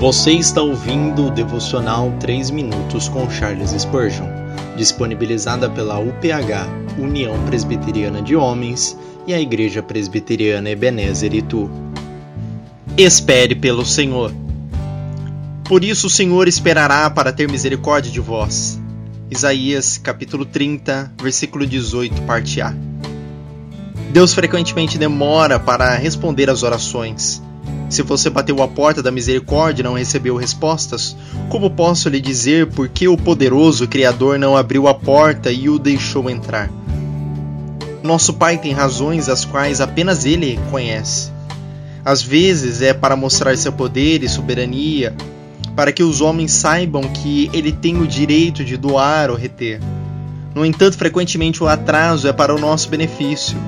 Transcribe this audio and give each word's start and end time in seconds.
Você 0.00 0.32
está 0.32 0.62
ouvindo 0.62 1.26
o 1.26 1.30
devocional 1.30 2.10
3 2.18 2.48
minutos 2.48 3.06
com 3.06 3.28
Charles 3.28 3.72
Spurgeon, 3.72 4.24
disponibilizada 4.74 5.68
pela 5.68 5.98
UPH, 5.98 6.96
União 6.98 7.38
Presbiteriana 7.44 8.22
de 8.22 8.34
Homens, 8.34 8.96
e 9.26 9.34
a 9.34 9.38
Igreja 9.38 9.82
Presbiteriana 9.82 10.70
Ebenezer 10.70 11.34
Itu. 11.34 11.70
Espere 12.96 13.54
pelo 13.54 13.84
Senhor. 13.84 14.32
Por 15.64 15.84
isso 15.84 16.06
o 16.06 16.10
Senhor 16.10 16.48
esperará 16.48 17.10
para 17.10 17.30
ter 17.30 17.46
misericórdia 17.46 18.10
de 18.10 18.20
vós. 18.20 18.80
Isaías 19.30 19.98
capítulo 19.98 20.46
30, 20.46 21.12
versículo 21.20 21.66
18, 21.66 22.22
parte 22.22 22.62
A. 22.62 22.74
Deus 24.14 24.32
frequentemente 24.32 24.96
demora 24.96 25.60
para 25.60 25.94
responder 25.94 26.48
às 26.48 26.62
orações. 26.62 27.42
Se 27.90 28.02
você 28.02 28.30
bateu 28.30 28.62
a 28.62 28.68
porta 28.68 29.02
da 29.02 29.10
misericórdia 29.10 29.82
e 29.82 29.84
não 29.84 29.94
recebeu 29.94 30.36
respostas, 30.36 31.16
como 31.48 31.68
posso 31.68 32.08
lhe 32.08 32.20
dizer 32.20 32.68
por 32.68 32.88
que 32.88 33.08
o 33.08 33.16
poderoso 33.16 33.88
Criador 33.88 34.38
não 34.38 34.56
abriu 34.56 34.86
a 34.86 34.94
porta 34.94 35.50
e 35.50 35.68
o 35.68 35.76
deixou 35.76 36.30
entrar? 36.30 36.70
Nosso 38.00 38.32
Pai 38.32 38.58
tem 38.58 38.72
razões 38.72 39.28
as 39.28 39.44
quais 39.44 39.80
apenas 39.80 40.24
Ele 40.24 40.56
conhece. 40.70 41.32
Às 42.04 42.22
vezes 42.22 42.80
é 42.80 42.94
para 42.94 43.16
mostrar 43.16 43.58
seu 43.58 43.72
poder 43.72 44.22
e 44.22 44.28
soberania, 44.28 45.12
para 45.74 45.90
que 45.90 46.04
os 46.04 46.20
homens 46.20 46.52
saibam 46.52 47.02
que 47.02 47.50
Ele 47.52 47.72
tem 47.72 48.00
o 48.00 48.06
direito 48.06 48.64
de 48.64 48.76
doar 48.76 49.30
ou 49.30 49.36
reter. 49.36 49.80
No 50.54 50.64
entanto, 50.64 50.96
frequentemente 50.96 51.60
o 51.60 51.66
atraso 51.66 52.28
é 52.28 52.32
para 52.32 52.54
o 52.54 52.58
nosso 52.58 52.88
benefício 52.88 53.58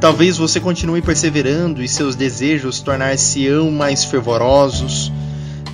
Talvez 0.00 0.38
você 0.38 0.58
continue 0.58 1.02
perseverando 1.02 1.82
e 1.82 1.88
seus 1.88 2.16
desejos 2.16 2.80
tornar-se-ão 2.80 3.70
mais 3.70 4.02
fervorosos. 4.02 5.12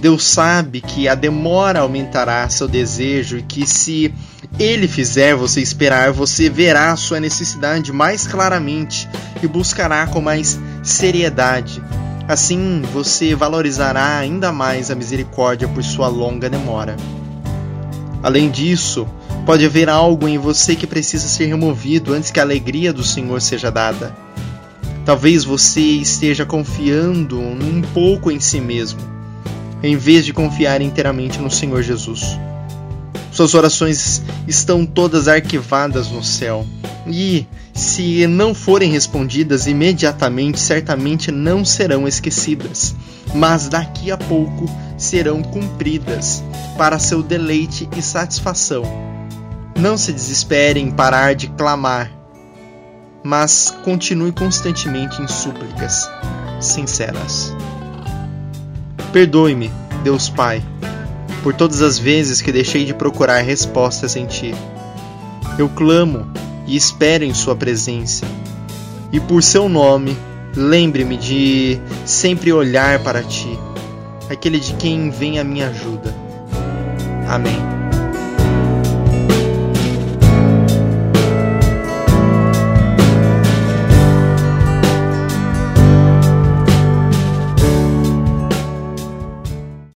Deus 0.00 0.24
sabe 0.24 0.80
que 0.80 1.08
a 1.08 1.14
demora 1.14 1.80
aumentará 1.80 2.48
seu 2.48 2.66
desejo 2.66 3.38
e 3.38 3.42
que 3.42 3.64
se 3.64 4.12
ele 4.58 4.88
fizer 4.88 5.36
você 5.36 5.60
esperar, 5.60 6.12
você 6.12 6.50
verá 6.50 6.94
sua 6.96 7.20
necessidade 7.20 7.92
mais 7.92 8.26
claramente 8.26 9.08
e 9.40 9.46
buscará 9.46 10.08
com 10.08 10.20
mais 10.20 10.58
seriedade. 10.82 11.80
Assim, 12.26 12.82
você 12.92 13.32
valorizará 13.34 14.18
ainda 14.18 14.50
mais 14.50 14.90
a 14.90 14.96
misericórdia 14.96 15.68
por 15.68 15.84
sua 15.84 16.08
longa 16.08 16.50
demora. 16.50 16.96
Além 18.26 18.50
disso, 18.50 19.06
Pode 19.46 19.64
haver 19.64 19.88
algo 19.88 20.26
em 20.26 20.38
você 20.38 20.74
que 20.74 20.88
precisa 20.88 21.28
ser 21.28 21.46
removido 21.46 22.12
antes 22.12 22.32
que 22.32 22.40
a 22.40 22.42
alegria 22.42 22.92
do 22.92 23.04
Senhor 23.04 23.40
seja 23.40 23.70
dada. 23.70 24.12
Talvez 25.04 25.44
você 25.44 25.80
esteja 25.80 26.44
confiando 26.44 27.38
um 27.38 27.80
pouco 27.94 28.28
em 28.28 28.40
si 28.40 28.60
mesmo, 28.60 28.98
em 29.80 29.96
vez 29.96 30.26
de 30.26 30.32
confiar 30.32 30.82
inteiramente 30.82 31.38
no 31.38 31.48
Senhor 31.48 31.80
Jesus. 31.80 32.36
Suas 33.36 33.52
orações 33.52 34.22
estão 34.48 34.86
todas 34.86 35.28
arquivadas 35.28 36.08
no 36.10 36.24
céu. 36.24 36.66
E, 37.06 37.46
se 37.74 38.26
não 38.26 38.54
forem 38.54 38.90
respondidas 38.90 39.66
imediatamente, 39.66 40.58
certamente 40.58 41.30
não 41.30 41.62
serão 41.62 42.08
esquecidas, 42.08 42.96
mas 43.34 43.68
daqui 43.68 44.10
a 44.10 44.16
pouco 44.16 44.64
serão 44.96 45.42
cumpridas 45.42 46.42
para 46.78 46.98
seu 46.98 47.22
deleite 47.22 47.86
e 47.94 48.00
satisfação. 48.00 48.84
Não 49.78 49.98
se 49.98 50.14
desespere 50.14 50.80
em 50.80 50.90
parar 50.90 51.34
de 51.34 51.48
clamar, 51.48 52.10
mas 53.22 53.70
continue 53.84 54.32
constantemente 54.32 55.20
em 55.20 55.28
súplicas 55.28 56.10
sinceras. 56.58 57.54
Perdoe-me, 59.12 59.70
Deus 60.02 60.30
Pai, 60.30 60.62
por 61.46 61.54
todas 61.54 61.80
as 61.80 61.96
vezes 61.96 62.42
que 62.42 62.50
deixei 62.50 62.84
de 62.84 62.92
procurar 62.92 63.40
respostas 63.40 64.16
em 64.16 64.26
Ti. 64.26 64.52
Eu 65.56 65.68
clamo 65.68 66.26
e 66.66 66.74
espero 66.74 67.22
em 67.22 67.32
Sua 67.32 67.54
presença. 67.54 68.26
E 69.12 69.20
por 69.20 69.44
Seu 69.44 69.68
nome, 69.68 70.18
lembre-me 70.56 71.16
de 71.16 71.78
sempre 72.04 72.52
olhar 72.52 72.98
para 72.98 73.22
Ti, 73.22 73.56
aquele 74.28 74.58
de 74.58 74.72
quem 74.74 75.08
vem 75.08 75.38
a 75.38 75.44
minha 75.44 75.68
ajuda. 75.68 76.12
Amém. 77.28 77.75